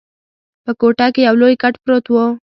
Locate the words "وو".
2.09-2.25